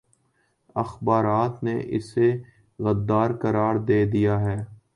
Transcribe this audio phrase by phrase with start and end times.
[0.75, 2.29] اخبارات نے اسے
[2.79, 4.57] غدارقرار دے دیاہے